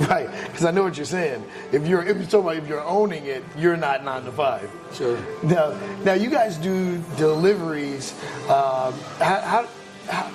Right, 0.09 0.29
because 0.45 0.65
I 0.65 0.71
know 0.71 0.83
what 0.83 0.97
you're 0.97 1.05
saying. 1.05 1.43
If 1.71 1.87
you're 1.87 2.03
if 2.03 2.17
you're 2.17 2.25
talking 2.25 2.39
about 2.41 2.57
if 2.57 2.67
you're 2.67 2.83
owning 2.83 3.25
it, 3.25 3.43
you're 3.57 3.77
not 3.77 4.03
nine 4.03 4.23
to 4.25 4.31
five. 4.31 4.69
Sure. 4.93 5.17
Now, 5.41 5.75
now 6.03 6.13
you 6.13 6.29
guys 6.29 6.57
do 6.57 7.01
deliveries. 7.17 8.13
Um, 8.43 8.93
how, 9.19 9.41
how 9.41 9.67
how 10.07 10.31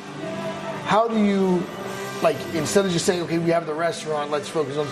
how 0.85 1.09
do 1.09 1.25
you 1.25 1.63
like 2.23 2.37
instead 2.55 2.85
of 2.85 2.91
just 2.91 3.07
saying 3.07 3.23
okay 3.23 3.39
we 3.39 3.51
have 3.51 3.67
the 3.67 3.75
restaurant 3.75 4.31
let's 4.31 4.49
focus 4.49 4.77
on 4.77 4.87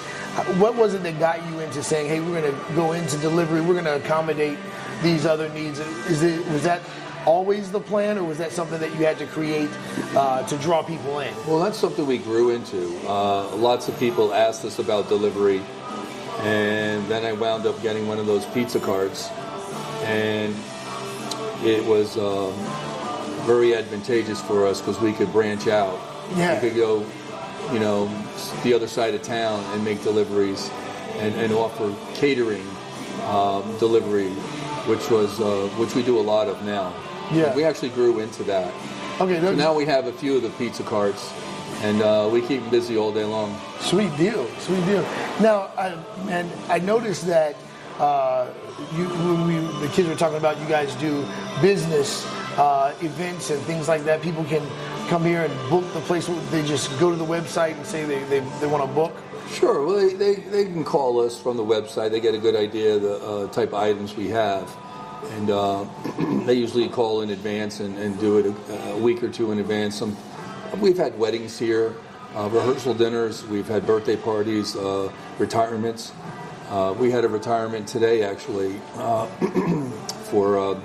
what 0.59 0.75
was 0.77 0.95
it 0.95 1.03
that 1.03 1.19
got 1.19 1.45
you 1.49 1.59
into 1.61 1.83
saying 1.83 2.09
hey 2.09 2.21
we're 2.21 2.41
going 2.41 2.55
to 2.55 2.75
go 2.75 2.93
into 2.93 3.19
delivery 3.19 3.61
we're 3.61 3.75
going 3.75 3.85
to 3.85 3.97
accommodate 3.97 4.59
these 5.03 5.27
other 5.27 5.49
needs 5.51 5.79
is 5.79 6.23
it 6.23 6.47
was 6.53 6.63
that 6.63 6.81
always 7.29 7.71
the 7.71 7.81
plan 7.81 8.17
or 8.17 8.25
was 8.25 8.39
that 8.39 8.51
something 8.51 8.81
that 8.81 8.91
you 8.93 9.05
had 9.05 9.19
to 9.19 9.27
create 9.27 9.69
uh, 10.17 10.43
to 10.45 10.57
draw 10.57 10.83
people 10.83 11.21
in 11.21 11.35
Well, 11.47 11.59
that's 11.59 11.77
something 11.77 12.07
we 12.07 12.17
grew 12.17 12.51
into. 12.51 12.97
Uh, 13.07 13.55
lots 13.55 13.87
of 13.87 13.99
people 13.99 14.33
asked 14.33 14.65
us 14.65 14.79
about 14.79 15.11
delivery, 15.11 15.61
and 16.39 17.07
then 17.07 17.27
I 17.27 17.33
wound 17.33 17.67
up 17.67 17.81
getting 17.83 18.09
one 18.09 18.19
of 18.19 18.25
those 18.25 18.47
pizza 18.47 18.81
carts, 18.81 19.29
and 20.05 20.57
it 21.63 21.85
was 21.85 22.17
um, 22.17 22.55
very 23.45 23.75
advantageous 23.75 24.41
for 24.41 24.67
us 24.67 24.81
because 24.81 24.99
we 24.99 25.13
could 25.13 25.31
branch 25.31 25.69
out. 25.69 26.01
Yeah. 26.35 26.55
We 26.55 26.71
could 26.71 26.79
go, 26.79 27.05
you 27.75 27.79
know, 27.79 28.07
the 28.63 28.73
other 28.73 28.89
side 28.89 29.15
of 29.15 29.21
town 29.21 29.63
and 29.75 29.85
make 29.85 30.03
deliveries, 30.03 30.71
and, 31.17 31.35
and 31.35 31.53
offer 31.53 31.95
catering 32.15 32.67
um, 33.25 33.77
delivery, 33.79 34.31
which 34.89 35.11
was 35.11 35.39
uh, 35.41 35.69
which 35.77 35.95
we 35.95 36.03
do 36.03 36.19
a 36.19 36.23
lot 36.23 36.49
of 36.49 36.65
now. 36.65 36.95
Yeah. 37.33 37.55
We 37.55 37.65
actually 37.65 37.91
grew 37.91 38.21
into 38.21 38.43
that. 38.45 38.73
okay 39.21 39.41
So 39.41 39.55
now 39.55 39.75
we 39.75 39.85
have 39.87 40.07
a 40.07 40.13
few 40.13 40.37
of 40.37 40.43
the 40.43 40.51
pizza 40.51 40.83
carts, 40.83 41.33
and 41.83 42.03
uh, 42.03 42.29
we 42.33 42.41
keep 42.41 42.63
them 42.63 42.71
busy 42.71 42.97
all 42.97 43.13
day 43.13 43.25
long. 43.25 43.57
Sweet 43.81 44.17
deal, 44.17 44.47
sweet 44.59 44.85
deal. 44.87 45.03
Now, 45.41 45.71
I, 45.77 45.97
and 46.31 46.51
I 46.69 46.79
noticed 46.79 47.27
that 47.27 47.57
uh, 47.99 48.49
you, 48.97 49.05
when 49.09 49.47
we, 49.47 49.81
the 49.81 49.93
kids 49.93 50.09
were 50.09 50.15
talking 50.15 50.39
about 50.39 50.59
you 50.61 50.69
guys 50.69 50.95
do 50.97 51.27
business 51.61 52.25
uh, 52.59 52.95
events 53.01 53.51
and 53.51 53.61
things 53.63 53.89
like 53.89 54.05
that. 54.05 54.21
People 54.21 54.45
can 54.45 54.67
come 55.09 55.25
here 55.25 55.43
and 55.43 55.71
book 55.71 55.85
the 55.95 56.01
place. 56.01 56.27
They 56.51 56.65
just 56.65 56.91
go 56.99 57.11
to 57.11 57.17
the 57.17 57.25
website 57.25 57.77
and 57.77 57.87
say 57.87 58.05
they, 58.05 58.23
they, 58.25 58.41
they 58.61 58.67
want 58.67 58.85
to 58.85 58.95
book. 58.95 59.13
Sure. 59.51 59.87
Well, 59.87 59.97
they, 59.97 60.15
they, 60.15 60.35
they 60.35 60.65
can 60.65 60.85
call 60.85 61.21
us 61.21 61.41
from 61.41 61.57
the 61.57 61.65
website. 61.65 62.11
They 62.11 62.21
get 62.21 62.35
a 62.35 62.39
good 62.39 62.57
idea 62.57 62.97
of 62.97 63.03
the 63.03 63.15
uh, 63.17 63.47
type 63.49 63.69
of 63.69 63.75
items 63.75 64.15
we 64.15 64.29
have. 64.29 64.69
And 65.33 65.51
uh, 65.51 65.85
they 66.47 66.55
usually 66.55 66.89
call 66.89 67.23
in 67.23 67.31
advance 67.31 67.81
and, 67.81 67.97
and 67.99 68.19
do 68.19 68.39
it 68.39 68.47
a, 68.47 68.91
a 68.91 68.99
week 68.99 69.23
or 69.23 69.29
two 69.29 69.53
in 69.53 69.59
advance. 69.59 69.97
Some, 69.97 70.17
we've 70.79 70.97
had 70.97 71.19
weddings 71.19 71.59
here, 71.59 71.95
uh, 72.35 72.49
rehearsal 72.51 72.95
dinners, 72.95 73.45
we've 73.47 73.67
had 73.67 73.87
birthday 73.87 74.17
parties, 74.17 74.77
uh, 74.77 75.11
retirements. 75.39 76.13
Uh, 76.71 76.95
we 76.99 77.11
had 77.11 77.25
a 77.25 77.29
retirement 77.29 77.89
today, 77.89 78.23
actually, 78.23 78.79
uh, 78.97 79.27
for 80.31 80.59
uh, 80.59 80.81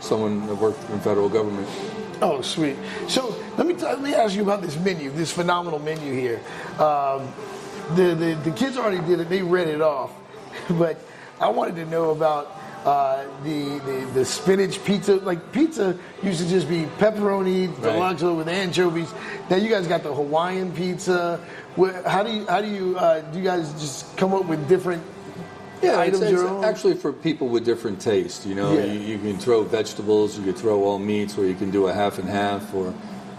someone 0.00 0.46
that 0.46 0.54
worked 0.54 0.88
in 0.90 1.00
federal 1.00 1.28
government. 1.28 1.68
Oh, 2.22 2.40
sweet. 2.40 2.76
So 3.08 3.34
let 3.58 3.66
me 3.66 3.74
let 3.74 4.00
me 4.00 4.14
ask 4.14 4.36
you 4.36 4.42
about 4.42 4.62
this 4.62 4.78
menu, 4.78 5.10
this 5.10 5.32
phenomenal 5.32 5.80
menu 5.80 6.12
here. 6.12 6.40
Um, 6.78 7.32
the, 7.96 8.14
the 8.14 8.40
the 8.44 8.50
kids 8.52 8.76
already 8.76 9.04
did 9.06 9.20
it; 9.20 9.28
they 9.28 9.42
read 9.42 9.66
it 9.66 9.80
off, 9.80 10.12
but 10.70 11.04
I 11.40 11.48
wanted 11.48 11.74
to 11.76 11.86
know 11.86 12.10
about 12.10 12.56
uh, 12.84 13.24
the, 13.42 13.78
the 13.86 14.10
the 14.14 14.24
spinach 14.24 14.82
pizza. 14.84 15.16
Like 15.16 15.52
pizza 15.52 15.96
used 16.22 16.40
to 16.40 16.48
just 16.48 16.68
be 16.68 16.84
pepperoni, 16.98 17.68
Right. 17.68 17.82
deluxe 17.82 18.22
with 18.22 18.48
anchovies. 18.48 19.12
Now 19.50 19.56
you 19.56 19.68
guys 19.70 19.86
got 19.86 20.02
the 20.02 20.12
Hawaiian 20.14 20.72
pizza. 20.72 21.40
How 22.06 22.22
do 22.22 22.30
you 22.32 22.46
how 22.46 22.60
do 22.60 22.68
you 22.68 22.96
uh, 22.98 23.20
do 23.20 23.38
you 23.38 23.44
guys 23.44 23.72
just 23.80 24.16
come 24.16 24.34
up 24.34 24.44
with 24.46 24.68
different 24.68 25.02
Yeah, 25.82 26.02
it's, 26.02 26.20
items 26.20 26.40
it's 26.40 26.64
actually 26.64 26.94
for 26.94 27.12
people 27.12 27.48
with 27.48 27.64
different 27.64 28.00
tastes. 28.00 28.46
You 28.46 28.54
know, 28.54 28.72
Yeah. 28.76 28.84
you, 28.84 29.00
you 29.00 29.18
can 29.18 29.38
throw 29.38 29.64
vegetables, 29.64 30.38
you 30.38 30.44
can 30.44 30.54
throw 30.54 30.84
all 30.84 30.98
meats, 30.98 31.36
or 31.36 31.46
you 31.46 31.54
can 31.54 31.70
do 31.70 31.88
a 31.88 31.92
half 31.92 32.18
and 32.18 32.28
half, 32.28 32.72
or 32.74 32.94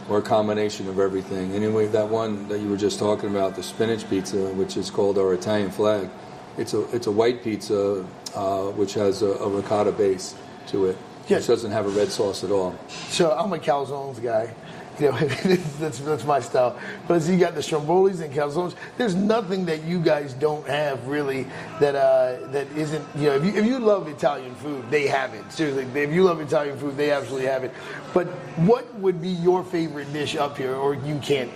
or 0.10 0.20
a 0.20 0.22
combination 0.22 0.88
of 0.88 1.00
everything. 1.00 1.54
Anyway, 1.54 1.88
that 1.88 2.08
one 2.10 2.48
that 2.50 2.60
you 2.60 2.70
were 2.70 2.78
just 2.78 3.00
talking 3.00 3.30
about, 3.30 3.56
the 3.56 3.64
spinach 3.64 4.08
pizza, 4.10 4.38
which 4.54 4.78
is 4.78 4.92
called 4.92 5.18
our 5.18 5.34
Italian 5.34 5.72
flag, 5.72 6.10
it's 6.58 6.74
a 6.74 6.82
it's 6.96 7.08
a 7.08 7.12
white 7.12 7.42
pizza 7.44 8.06
uh, 8.36 8.72
which 8.72 8.94
has 8.94 9.22
a, 9.22 9.27
a 9.36 9.50
ricotta 9.50 9.92
base 9.92 10.36
to 10.68 10.88
it, 10.88 10.98
Yeah. 11.27 11.38
which 11.38 11.48
doesn't 11.48 11.72
have 11.72 11.86
a 11.86 11.89
red 11.89 12.12
sauce 12.12 12.44
at 12.44 12.51
all. 12.51 12.75
So 13.10 13.32
I'm 13.32 13.54
a 13.54 13.58
calzones 13.58 14.22
guy. 14.22 14.54
You 14.98 15.12
know, 15.12 15.18
that's 15.80 16.00
that's 16.00 16.24
my 16.24 16.39
style. 16.39 16.80
But 17.06 17.15
as 17.15 17.30
you 17.30 17.38
got 17.38 17.54
the 17.54 17.60
strombolis 17.60 18.22
and 18.22 18.34
calzones, 18.34 18.75
there's 18.98 19.13
nothing 19.13 19.65
that 19.65 19.84
you 19.84 20.00
guys 20.00 20.32
don't 20.34 20.65
have 20.70 21.06
really 21.08 21.46
that 21.82 21.96
uh, 21.96 22.48
that 22.51 22.68
isn't. 22.77 23.06
You 23.18 23.24
know, 23.27 23.36
if 23.36 23.44
you, 23.44 23.54
if 23.56 23.65
you 23.65 23.80
love 23.80 24.08
Italian 24.08 24.56
food, 24.56 24.89
they 24.89 25.06
have 25.08 25.34
it. 25.34 25.51
Seriously, 25.51 25.84
if 26.01 26.13
you 26.13 26.24
love 26.24 26.39
Italian 26.39 26.77
food, 26.77 26.96
they 26.96 27.12
absolutely 27.12 27.48
have 27.48 27.65
it. 27.65 27.74
But 28.13 28.27
what 28.63 28.86
would 29.00 29.22
be 29.22 29.27
your 29.30 29.65
favorite 29.65 30.13
dish 30.13 30.38
up 30.38 30.58
here, 30.58 30.75
or 30.75 30.94
you 30.96 31.20
can't? 31.20 31.51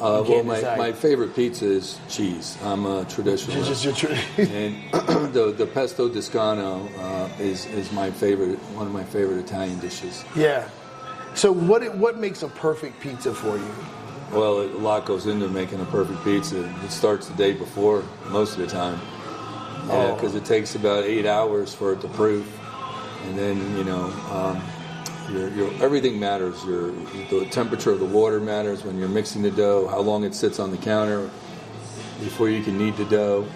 Uh, 0.00 0.22
well, 0.28 0.42
my, 0.44 0.54
decide? 0.56 0.78
my 0.78 0.92
favorite 0.92 1.34
pizza 1.34 1.66
is 1.66 1.98
cheese. 2.08 2.56
I'm 2.62 2.86
a 2.86 3.04
traditionalist. 3.04 3.66
Just 3.66 3.84
your 3.84 3.94
tr- 3.94 4.06
and 4.40 4.74
the 5.34 5.52
the 5.56 5.66
pesto 5.66 6.08
discano 6.08 6.88
uh, 6.98 7.42
is 7.42 7.66
is 7.66 7.90
my 7.92 8.10
favorite, 8.10 8.58
one 8.76 8.86
of 8.86 8.92
my 8.92 9.04
favorite 9.04 9.38
Italian 9.38 9.78
dishes. 9.80 10.24
yeah. 10.36 10.68
So 11.34 11.52
what 11.52 11.82
it, 11.82 11.94
what 11.94 12.18
makes 12.18 12.42
a 12.42 12.48
perfect 12.48 12.98
pizza 13.00 13.32
for 13.34 13.56
you? 13.58 13.74
Well, 14.32 14.62
a 14.62 14.66
lot 14.78 15.04
goes 15.06 15.26
into 15.26 15.48
making 15.48 15.80
a 15.80 15.84
perfect 15.86 16.22
pizza. 16.24 16.64
It 16.84 16.90
starts 16.90 17.28
the 17.28 17.34
day 17.34 17.52
before 17.52 18.02
most 18.28 18.52
of 18.54 18.58
the 18.58 18.66
time, 18.66 18.98
Oh. 19.90 20.14
because 20.14 20.34
it 20.34 20.44
takes 20.44 20.74
about 20.74 21.04
eight 21.04 21.26
hours 21.26 21.72
for 21.74 21.92
it 21.92 22.00
to 22.02 22.08
proof, 22.08 22.46
and 23.24 23.38
then 23.38 23.56
you 23.76 23.84
know. 23.84 24.04
Um, 24.32 24.62
your, 25.30 25.48
your, 25.50 25.70
everything 25.82 26.18
matters. 26.18 26.62
Your, 26.64 26.92
the 27.30 27.46
temperature 27.50 27.90
of 27.90 28.00
the 28.00 28.06
water 28.06 28.40
matters 28.40 28.84
when 28.84 28.98
you're 28.98 29.08
mixing 29.08 29.42
the 29.42 29.50
dough. 29.50 29.86
How 29.88 30.00
long 30.00 30.24
it 30.24 30.34
sits 30.34 30.58
on 30.58 30.70
the 30.70 30.76
counter 30.78 31.30
before 32.20 32.48
you 32.48 32.62
can 32.62 32.76
knead 32.78 32.96
the 32.96 33.04
dough, 33.04 33.46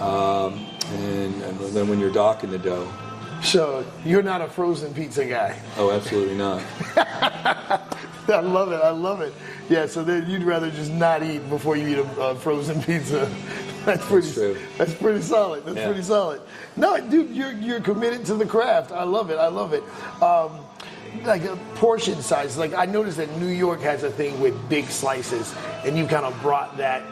um, 0.00 0.66
and, 0.94 1.42
and 1.42 1.58
then 1.74 1.88
when 1.88 1.98
you're 1.98 2.12
docking 2.12 2.50
the 2.50 2.58
dough. 2.58 2.90
So 3.42 3.84
you're 4.04 4.22
not 4.22 4.40
a 4.40 4.48
frozen 4.48 4.94
pizza 4.94 5.24
guy. 5.24 5.58
Oh, 5.76 5.90
absolutely 5.90 6.36
not. 6.36 6.62
I 6.96 8.40
love 8.40 8.70
it. 8.70 8.80
I 8.82 8.90
love 8.90 9.20
it. 9.20 9.32
Yeah. 9.68 9.86
So 9.86 10.04
then 10.04 10.30
you'd 10.30 10.44
rather 10.44 10.70
just 10.70 10.92
not 10.92 11.22
eat 11.24 11.48
before 11.48 11.76
you 11.76 11.88
eat 11.88 11.98
a 11.98 12.04
uh, 12.20 12.34
frozen 12.36 12.80
pizza. 12.82 13.30
That's 13.84 14.06
pretty. 14.06 14.32
true. 14.32 14.56
That's 14.78 14.94
pretty 14.94 15.22
solid. 15.22 15.64
That's 15.64 15.76
Yeah. 15.76 15.86
pretty 15.86 16.02
solid. 16.04 16.40
No, 16.76 17.00
dude, 17.10 17.30
you're 17.30 17.50
you're 17.52 17.80
committed 17.80 18.24
to 18.26 18.34
the 18.34 18.46
craft. 18.46 18.92
I 18.92 19.02
love 19.02 19.30
it. 19.30 19.38
I 19.38 19.48
love 19.48 19.72
it. 19.72 19.82
Um, 20.22 20.60
like 21.24 21.44
a 21.44 21.56
portion 21.74 22.20
size. 22.22 22.56
Like 22.56 22.74
I 22.74 22.86
noticed 22.86 23.16
that 23.18 23.34
New 23.38 23.48
York 23.48 23.80
has 23.80 24.02
a 24.02 24.10
thing 24.10 24.40
with 24.40 24.68
big 24.68 24.86
slices, 24.86 25.54
and 25.84 25.96
you 25.96 26.06
kind 26.06 26.24
of 26.24 26.40
brought 26.42 26.76
that 26.78 27.02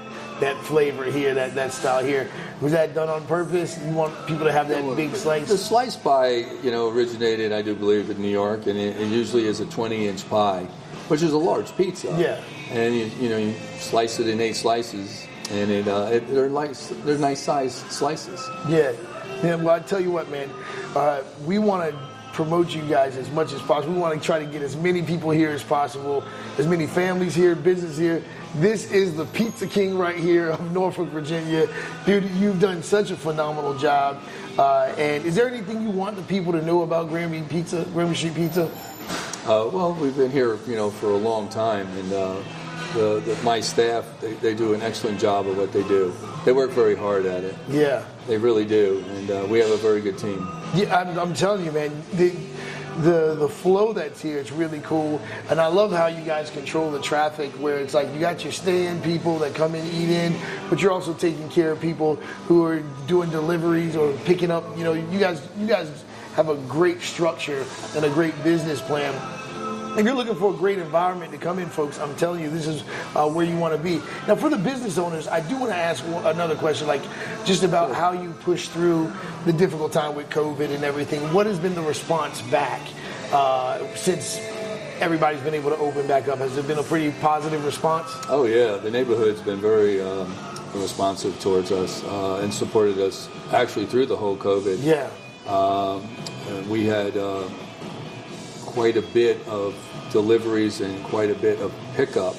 that 0.41 0.57
flavor 0.65 1.05
here, 1.05 1.35
that 1.35 1.55
that 1.55 1.73
style 1.73 2.03
here. 2.03 2.29
Was 2.61 2.73
that 2.73 2.95
done 2.95 3.09
on 3.09 3.27
purpose? 3.27 3.79
You 3.83 3.93
want 3.93 4.27
people 4.27 4.45
to 4.45 4.53
have 4.53 4.69
that 4.69 4.97
big 4.97 5.15
slice? 5.15 5.49
The 5.49 5.57
slice? 5.57 5.97
pie, 5.97 6.45
you 6.63 6.71
know, 6.71 6.89
originated, 6.89 7.53
I 7.53 7.63
do 7.63 7.75
believe, 7.75 8.11
in 8.11 8.21
New 8.21 8.29
York, 8.29 8.67
and 8.67 8.79
it, 8.79 9.01
it 9.01 9.09
usually 9.09 9.47
is 9.47 9.61
a 9.61 9.67
20-inch 9.67 10.29
pie, 10.29 10.65
which 11.09 11.23
is 11.23 11.33
a 11.33 11.39
large 11.39 11.75
pizza. 11.77 12.15
Yeah. 12.19 12.43
And 12.71 12.95
you, 12.95 13.05
you 13.21 13.29
know, 13.29 13.39
you 13.39 13.55
slice 13.79 14.19
it 14.19 14.29
in 14.29 14.41
eight 14.41 14.57
slices, 14.57 15.27
and 15.51 15.71
it, 15.71 15.89
uh, 15.89 16.09
it 16.13 16.29
they're 16.29 16.51
nice, 16.51 16.89
they're 17.05 17.19
nice 17.19 17.41
sized 17.41 17.91
slices. 17.91 18.47
Yeah. 18.69 18.93
Yeah, 19.43 19.55
well, 19.55 19.75
I 19.75 19.81
tell 19.81 20.01
you 20.01 20.11
what, 20.11 20.31
man, 20.31 20.51
uh, 20.95 21.23
we 21.47 21.59
want 21.59 21.91
to 21.91 21.99
promote 22.33 22.75
you 22.75 22.83
guys 22.83 23.17
as 23.17 23.31
much 23.31 23.53
as 23.53 23.61
possible. 23.63 23.95
We 23.95 24.01
want 24.01 24.21
to 24.21 24.25
try 24.25 24.39
to 24.39 24.47
get 24.47 24.63
as 24.63 24.77
many 24.77 25.03
people 25.03 25.31
here 25.31 25.51
as 25.51 25.63
possible, 25.63 26.25
as 26.59 26.67
many 26.67 26.87
families 26.87 27.35
here, 27.35 27.55
business 27.55 27.97
here. 27.97 28.23
This 28.57 28.91
is 28.91 29.15
the 29.15 29.27
Pizza 29.27 29.67
King 29.67 29.97
right 29.97 30.17
here 30.17 30.51
of 30.51 30.73
Norfolk, 30.73 31.09
Virginia. 31.09 31.69
Dude, 32.05 32.25
you've 32.33 32.61
done 32.61 32.83
such 32.83 33.11
a 33.11 33.17
phenomenal 33.17 33.77
job. 33.79 34.21
Uh, 34.59 34.93
and 34.99 35.25
is 35.25 35.35
there 35.35 35.49
anything 35.49 35.83
you 35.83 35.91
want 35.91 36.17
the 36.17 36.23
people 36.23 36.53
to 36.53 36.63
know 36.63 36.83
about 36.83 37.09
Granby 37.09 37.43
Pizza, 37.49 37.85
Granby 37.93 38.15
Street 38.15 38.35
Pizza? 38.35 38.71
Uh, 39.45 39.69
well, 39.73 39.95
we've 39.95 40.17
been 40.17 40.31
here, 40.31 40.59
you 40.67 40.77
know, 40.77 40.91
for 40.91 41.11
a 41.11 41.17
long 41.17 41.49
time, 41.49 41.87
and 41.99 42.13
uh, 42.13 42.43
the, 42.95 43.21
the, 43.25 43.43
my 43.43 43.61
staff, 43.61 44.05
they, 44.21 44.35
they 44.35 44.55
do 44.55 44.75
an 44.75 44.83
excellent 44.83 45.21
job 45.21 45.47
of 45.47 45.57
what 45.57 45.73
they 45.73 45.83
do. 45.85 46.13
They 46.45 46.53
work 46.53 46.71
very 46.71 46.95
hard 46.97 47.27
at 47.27 47.45
it. 47.45 47.55
Yeah. 47.69 48.05
They 48.27 48.39
really 48.39 48.65
do, 48.65 49.05
and 49.11 49.31
uh, 49.31 49.47
we 49.49 49.59
have 49.59 49.71
a 49.71 49.77
very 49.77 50.01
good 50.01 50.19
team. 50.19 50.47
Yeah, 50.75 50.97
I'm, 50.97 51.19
I'm 51.19 51.35
telling 51.35 51.65
you, 51.65 51.73
man. 51.73 52.03
The, 52.13 52.35
the 53.03 53.35
the 53.35 53.49
flow 53.49 53.93
that's 53.93 54.21
here 54.21 54.39
is 54.39 54.53
really 54.53 54.81
cool, 54.81 55.21
and 55.49 55.61
I 55.61 55.69
love 55.69 55.93
how 55.93 56.07
you 56.07 56.23
guys 56.23 56.51
control 56.51 56.91
the 56.91 57.01
traffic. 57.01 57.51
Where 57.53 57.79
it's 57.79 57.95
like 57.95 58.13
you 58.13 58.21
got 58.21 58.43
your 58.43 58.53
stay-in 58.53 59.01
people 59.03 59.39
that 59.39 59.55
come 59.55 59.75
in, 59.75 59.87
eat 59.87 60.11
in, 60.11 60.37
but 60.69 60.83
you're 60.83 60.93
also 60.93 61.15
taking 61.15 61.49
care 61.49 61.71
of 61.73 61.81
people 61.81 62.17
who 62.47 62.65
are 62.65 62.81
doing 63.07 63.31
deliveries 63.31 63.97
or 63.97 64.13
picking 64.25 64.51
up. 64.51 64.77
You 64.77 64.85
know, 64.85 64.93
you 64.93 65.19
guys 65.19 65.41
you 65.59 65.67
guys 65.67 66.05
have 66.35 66.49
a 66.49 66.57
great 66.69 67.01
structure 67.01 67.65
and 67.95 68.05
a 68.05 68.11
great 68.11 68.35
business 68.43 68.81
plan. 68.81 69.15
If 70.01 70.07
you're 70.07 70.15
looking 70.15 70.35
for 70.35 70.55
a 70.55 70.57
great 70.57 70.79
environment 70.79 71.31
to 71.33 71.37
come 71.37 71.59
in, 71.59 71.69
folks, 71.69 71.99
I'm 71.99 72.17
telling 72.17 72.41
you, 72.41 72.49
this 72.49 72.67
is 72.67 72.85
uh, 73.15 73.29
where 73.29 73.45
you 73.45 73.55
want 73.59 73.77
to 73.77 73.79
be. 73.79 74.01
Now, 74.27 74.35
for 74.35 74.49
the 74.49 74.57
business 74.57 74.97
owners, 74.97 75.29
I 75.29 75.47
do 75.47 75.59
want 75.59 75.73
to 75.73 75.77
ask 75.77 76.03
another 76.25 76.57
question, 76.57 76.87
like 76.87 77.03
just 77.45 77.65
about 77.65 77.95
how 77.95 78.13
you 78.13 78.31
push 78.41 78.69
through 78.69 79.13
the 79.45 79.53
difficult 79.53 79.93
time 79.93 80.15
with 80.15 80.31
COVID 80.31 80.75
and 80.75 80.85
everything. 80.85 81.21
What 81.35 81.45
has 81.45 81.59
been 81.59 81.75
the 81.75 81.83
response 81.83 82.41
back 82.41 82.81
uh, 83.31 83.87
since 83.95 84.39
everybody's 85.01 85.43
been 85.43 85.53
able 85.53 85.69
to 85.69 85.77
open 85.77 86.07
back 86.07 86.29
up? 86.29 86.39
Has 86.39 86.57
it 86.57 86.67
been 86.67 86.79
a 86.79 86.83
pretty 86.83 87.11
positive 87.21 87.63
response? 87.63 88.11
Oh 88.31 88.47
yeah, 88.47 88.79
the 88.79 88.91
neighborhood's 88.91 89.43
been 89.43 89.61
very 89.61 90.01
um, 90.01 90.35
responsive 90.73 91.39
towards 91.41 91.73
us 91.73 92.03
uh, 92.05 92.37
and 92.37 92.55
supported 92.55 92.97
us 92.97 93.29
actually 93.53 93.85
through 93.85 94.07
the 94.07 94.17
whole 94.17 94.39
COVID. 94.39 94.79
Yeah. 94.83 95.11
Um, 95.47 96.09
we 96.71 96.87
had 96.87 97.19
uh, 97.19 97.47
quite 98.73 98.97
a 98.97 99.03
bit 99.03 99.37
of 99.49 99.75
deliveries 100.13 100.81
and 100.81 101.03
quite 101.05 101.31
a 101.31 101.35
bit 101.35 101.61
of 101.61 101.73
pickup 101.95 102.35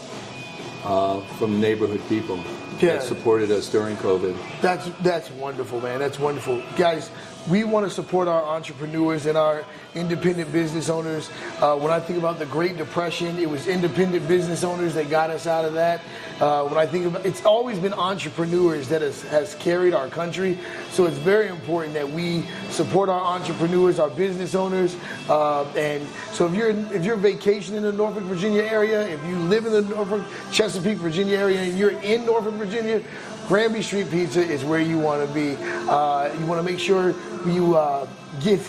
uh, 0.83 1.21
from 1.37 1.59
neighborhood 1.59 2.01
people 2.09 2.37
Yeah. 2.79 2.93
that 2.93 3.03
supported 3.03 3.51
us 3.51 3.69
during 3.69 3.95
COVID. 3.97 4.35
That's 4.61 4.89
that's 5.01 5.29
wonderful, 5.31 5.79
man. 5.81 5.99
That's 5.99 6.19
wonderful, 6.19 6.61
guys. 6.75 7.09
We 7.49 7.63
want 7.63 7.87
to 7.87 7.89
support 7.89 8.27
our 8.27 8.43
entrepreneurs 8.43 9.25
and 9.25 9.35
our 9.35 9.65
independent 9.95 10.51
business 10.51 10.89
owners. 10.89 11.29
Uh, 11.59 11.75
when 11.75 11.91
I 11.91 11.99
think 11.99 12.19
about 12.19 12.37
the 12.37 12.45
Great 12.45 12.77
Depression, 12.77 13.37
it 13.39 13.49
was 13.49 13.67
independent 13.67 14.27
business 14.27 14.63
owners 14.63 14.93
that 14.93 15.09
got 15.09 15.31
us 15.31 15.47
out 15.47 15.65
of 15.65 15.73
that. 15.73 16.01
Uh, 16.39 16.63
when 16.65 16.77
I 16.77 16.85
think 16.85 17.07
about, 17.07 17.25
it's 17.25 17.43
always 17.43 17.79
been 17.79 17.93
entrepreneurs 17.93 18.87
that 18.89 19.01
has, 19.01 19.23
has 19.23 19.55
carried 19.55 19.93
our 19.93 20.07
country. 20.07 20.57
So 20.91 21.05
it's 21.05 21.17
very 21.17 21.47
important 21.47 21.93
that 21.95 22.09
we 22.09 22.45
support 22.69 23.09
our 23.09 23.21
entrepreneurs, 23.21 23.99
our 23.99 24.09
business 24.09 24.53
owners. 24.53 24.95
Uh, 25.27 25.65
and 25.75 26.07
so 26.31 26.45
if 26.47 26.53
you're 26.53 26.69
if 26.69 27.03
you're 27.03 27.17
vacationing 27.17 27.77
in 27.77 27.83
the 27.83 27.91
Norfolk, 27.91 28.23
Virginia 28.23 28.61
area, 28.61 29.07
if 29.07 29.23
you 29.25 29.35
live 29.37 29.65
in 29.65 29.71
the 29.71 29.81
Norfolk, 29.81 30.23
Chesapeake, 30.51 30.97
Virginia 30.97 31.37
area, 31.37 31.59
and 31.61 31.77
you're 31.77 31.99
in 32.01 32.25
Norfolk, 32.25 32.53
Virginia, 32.53 33.01
Granby 33.47 33.81
Street 33.81 34.09
Pizza 34.09 34.41
is 34.41 34.63
where 34.63 34.79
you 34.81 34.97
want 34.97 35.27
to 35.27 35.33
be. 35.33 35.55
Uh, 35.89 36.33
you 36.39 36.45
want 36.45 36.65
to 36.65 36.69
make 36.69 36.79
sure 36.79 37.15
you 37.45 37.75
uh, 37.75 38.07
get. 38.41 38.59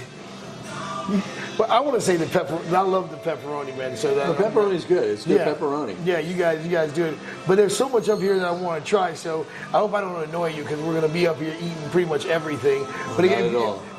Well, 1.58 1.70
I 1.70 1.80
want 1.80 1.94
to 1.94 2.00
say 2.00 2.16
the 2.16 2.26
pepper. 2.26 2.58
I 2.74 2.80
love 2.80 3.10
the 3.10 3.16
pepperoni, 3.18 3.76
man. 3.76 3.96
So 3.96 4.14
that, 4.14 4.38
The 4.38 4.70
is 4.70 4.84
good. 4.84 5.10
It's 5.10 5.26
good 5.26 5.40
yeah. 5.40 5.52
pepperoni. 5.52 5.96
Yeah, 6.04 6.18
you 6.18 6.34
guys, 6.34 6.64
you 6.64 6.70
guys 6.70 6.92
do 6.92 7.04
it. 7.04 7.18
But 7.46 7.56
there's 7.56 7.76
so 7.76 7.88
much 7.88 8.08
up 8.08 8.20
here 8.20 8.38
that 8.38 8.46
I 8.46 8.52
want 8.52 8.82
to 8.82 8.88
try. 8.88 9.12
So 9.14 9.46
I 9.68 9.78
hope 9.78 9.92
I 9.92 10.00
don't 10.00 10.28
annoy 10.28 10.54
you 10.54 10.62
because 10.62 10.80
we're 10.80 10.98
going 10.98 11.06
to 11.06 11.12
be 11.12 11.26
up 11.26 11.38
here 11.38 11.54
eating 11.58 11.90
pretty 11.90 12.08
much 12.08 12.24
everything. 12.26 12.84
But 13.16 13.24
Not 13.26 13.38
again. 13.38 13.52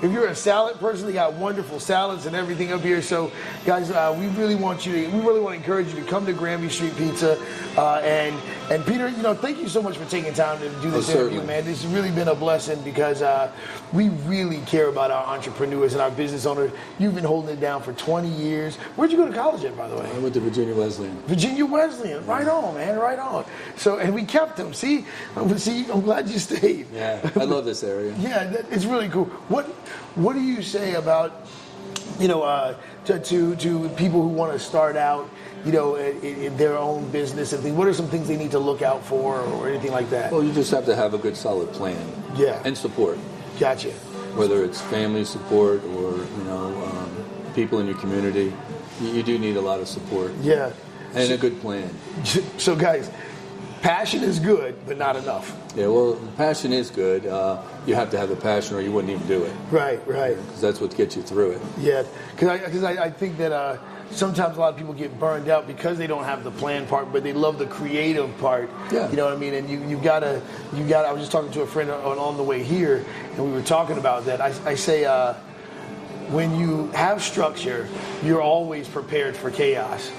If 0.03 0.11
you're 0.11 0.27
a 0.27 0.35
salad 0.35 0.79
person, 0.81 1.07
they 1.07 1.13
got 1.13 1.33
wonderful 1.35 1.79
salads 1.79 2.25
and 2.25 2.35
everything 2.35 2.73
up 2.73 2.81
here. 2.81 3.01
So 3.01 3.31
guys, 3.65 3.89
uh, 3.89 4.13
we 4.19 4.27
really 4.37 4.55
want 4.55 4.85
you 4.85 4.91
to, 4.91 5.07
we 5.15 5.21
really 5.25 5.39
want 5.39 5.53
to 5.55 5.59
encourage 5.61 5.87
you 5.93 5.95
to 5.95 6.05
come 6.09 6.25
to 6.25 6.33
Granby 6.33 6.67
Street 6.67 6.93
Pizza. 6.97 7.41
Uh, 7.77 7.95
and 8.03 8.35
and 8.69 8.85
Peter, 8.85 9.07
you 9.07 9.21
know, 9.23 9.33
thank 9.33 9.59
you 9.59 9.67
so 9.69 9.81
much 9.81 9.97
for 9.97 10.05
taking 10.09 10.33
time 10.33 10.59
to 10.59 10.69
do 10.81 10.91
this 10.91 11.09
Oh, 11.09 11.13
interview, 11.13 11.37
certainly. 11.39 11.45
man. 11.45 11.65
This 11.65 11.83
has 11.83 11.91
really 11.93 12.11
been 12.11 12.27
a 12.27 12.35
blessing 12.35 12.81
because 12.83 13.21
uh, 13.21 13.49
we 13.93 14.09
really 14.09 14.59
care 14.61 14.89
about 14.89 15.09
our 15.11 15.23
entrepreneurs 15.25 15.93
and 15.93 16.01
our 16.01 16.11
business 16.11 16.45
owners. 16.45 16.71
you've 16.99 17.15
been 17.15 17.23
holding 17.23 17.51
it 17.57 17.61
down 17.61 17.81
for 17.81 17.93
20 17.93 18.27
years. 18.27 18.75
Where'd 18.95 19.11
you 19.11 19.17
go 19.17 19.27
to 19.27 19.33
college 19.33 19.63
at, 19.63 19.77
by 19.77 19.87
the 19.87 19.95
way? 19.95 20.09
I 20.13 20.17
went 20.19 20.33
to 20.35 20.39
Virginia 20.41 20.73
Wesleyan. 20.75 21.17
Virginia 21.27 21.65
Wesleyan, 21.65 22.25
right 22.25 22.47
on, 22.47 22.75
man, 22.75 22.97
right 22.99 23.19
on. 23.19 23.45
So, 23.77 23.99
and 23.99 24.13
we 24.13 24.23
kept 24.23 24.57
them. 24.57 24.73
See, 24.73 25.05
see, 25.57 25.85
I'm 25.91 26.01
glad 26.01 26.29
you 26.29 26.39
stayed. 26.39 26.87
Yeah, 26.93 27.29
I 27.35 27.43
love 27.45 27.63
this 27.65 27.83
area. 27.83 28.13
Yeah, 28.19 28.53
it's 28.71 28.85
really 28.85 29.09
cool. 29.09 29.25
What 29.49 29.65
What 30.15 30.33
do 30.33 30.41
you 30.41 30.61
say 30.61 30.95
about 30.95 31.45
you 32.19 32.27
know 32.27 32.43
uh, 32.43 32.75
to, 33.05 33.19
to 33.19 33.55
to 33.57 33.89
people 33.89 34.21
who 34.21 34.29
want 34.29 34.53
to 34.53 34.59
start 34.59 34.95
out? 34.95 35.29
You 35.65 35.71
know, 35.71 35.95
in, 35.95 36.17
in 36.21 36.57
their 36.57 36.77
own 36.77 37.09
business 37.09 37.53
and 37.53 37.63
things. 37.63 37.73
What 37.77 37.87
are 37.87 37.93
some 37.93 38.09
things 38.09 38.27
they 38.27 38.35
need 38.35 38.51
to 38.51 38.59
look 38.59 38.81
out 38.81 39.01
for, 39.05 39.39
or 39.39 39.69
anything 39.69 39.91
like 39.93 40.09
that? 40.09 40.29
Well, 40.29 40.43
you 40.43 40.51
just 40.51 40.71
have 40.71 40.85
to 40.87 40.95
have 40.95 41.13
a 41.13 41.17
good, 41.17 41.37
solid 41.37 41.71
plan. 41.71 42.05
Yeah. 42.35 42.61
And 42.65 42.77
support, 42.77 43.17
Gotcha. 43.59 43.91
whether 44.35 44.65
it's 44.65 44.81
family 44.81 45.23
support 45.23 45.81
or 45.85 46.17
you 46.17 46.43
know 46.43 46.67
um, 46.83 47.25
people 47.55 47.79
in 47.79 47.87
your 47.87 47.97
community. 47.97 48.51
You, 48.99 49.07
you 49.11 49.23
do 49.23 49.39
need 49.39 49.55
a 49.55 49.61
lot 49.61 49.79
of 49.79 49.87
support 49.87 50.33
Yeah. 50.41 50.71
and 51.15 51.31
a 51.31 51.37
good 51.37 51.59
plan. 51.61 51.89
So, 52.57 52.75
guys, 52.75 53.09
passion 53.83 54.23
is 54.23 54.39
good, 54.39 54.75
but 54.87 54.97
not 54.97 55.15
enough. 55.15 55.55
Yeah, 55.75 55.87
well, 55.87 56.15
passion 56.37 56.71
is 56.73 56.89
good. 56.89 57.27
Uh, 57.27 57.61
you 57.85 57.93
have 57.95 58.09
to 58.11 58.17
have 58.17 58.29
the 58.29 58.35
passion, 58.35 58.75
or 58.77 58.81
you 58.81 58.91
wouldn't 58.91 59.13
even 59.13 59.27
do 59.27 59.43
it, 59.43 59.53
Right, 59.69 59.99
right. 60.07 60.35
because 60.37 60.61
that's 60.61 60.79
what 60.81 60.95
gets 60.95 61.15
you 61.15 61.21
through 61.21 61.51
it. 61.51 61.61
Yeah, 61.79 62.03
because 62.31 62.47
I, 62.47 62.57
cause 62.59 62.83
I, 62.83 62.91
I 63.03 63.11
think 63.11 63.37
that 63.37 63.51
uh, 63.51 63.77
sometimes 64.09 64.55
a 64.55 64.59
lot 64.59 64.71
of 64.73 64.77
people 64.77 64.93
get 64.93 65.19
burned 65.19 65.49
out 65.49 65.67
because 65.67 65.97
they 65.97 66.07
don't 66.07 66.23
have 66.23 66.45
the 66.45 66.51
plan 66.51 66.87
part, 66.87 67.11
but 67.11 67.23
they 67.23 67.33
love 67.33 67.59
the 67.59 67.65
creative 67.67 68.35
part. 68.39 68.69
Yeah. 68.91 69.09
You 69.09 69.17
know 69.17 69.25
what 69.25 69.33
I 69.33 69.37
mean? 69.37 69.53
And 69.53 69.69
you, 69.69 69.79
you 69.87 69.97
gotta, 69.97 70.41
you 70.73 70.87
gotta. 70.87 71.09
I 71.09 71.11
was 71.11 71.21
just 71.21 71.31
talking 71.33 71.51
to 71.51 71.61
a 71.61 71.67
friend 71.67 71.91
on, 71.91 72.17
on 72.17 72.37
the 72.37 72.43
way 72.43 72.63
here, 72.63 73.05
and 73.35 73.45
we 73.45 73.51
were 73.51 73.61
talking 73.61 73.97
about 73.97 74.23
that. 74.25 74.39
I, 74.39 74.53
I 74.65 74.75
say, 74.75 75.03
uh, 75.05 75.33
when 76.29 76.57
you 76.57 76.87
have 76.91 77.21
structure, 77.21 77.87
you're 78.23 78.41
always 78.41 78.87
prepared 78.87 79.35
for 79.35 79.51
chaos. 79.51 80.09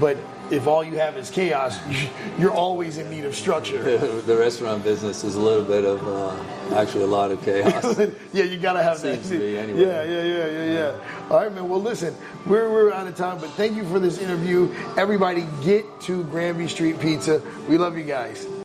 But 0.00 0.16
if 0.50 0.66
all 0.66 0.84
you 0.84 0.96
have 0.98 1.16
is 1.16 1.30
chaos, 1.30 1.78
you're 2.38 2.52
always 2.52 2.98
in 2.98 3.10
need 3.10 3.24
of 3.24 3.34
structure. 3.34 3.82
the 3.98 4.36
restaurant 4.36 4.84
business 4.84 5.24
is 5.24 5.36
a 5.36 5.40
little 5.40 5.64
bit 5.64 5.84
of 5.84 6.06
uh, 6.06 6.74
actually 6.74 7.04
a 7.04 7.08
lot 7.08 7.30
of 7.30 7.42
chaos. 7.42 7.98
yeah, 8.32 8.44
you 8.44 8.58
gotta 8.58 8.82
have 8.82 9.00
that. 9.02 9.22
To 9.24 9.56
anyway. 9.56 9.80
Yeah, 9.80 10.02
yeah, 10.02 10.22
yeah, 10.22 10.46
yeah, 10.46 10.72
yeah. 10.72 11.28
All 11.30 11.38
right, 11.38 11.52
man. 11.52 11.68
Well, 11.68 11.82
listen, 11.82 12.14
we're, 12.46 12.70
we're 12.70 12.92
out 12.92 13.06
of 13.06 13.16
time, 13.16 13.38
but 13.38 13.50
thank 13.50 13.76
you 13.76 13.84
for 13.88 13.98
this 13.98 14.18
interview. 14.18 14.74
Everybody, 14.96 15.46
get 15.62 15.84
to 16.02 16.24
Granby 16.24 16.68
Street 16.68 17.00
Pizza. 17.00 17.40
We 17.68 17.78
love 17.78 17.96
you 17.96 18.04
guys. 18.04 18.63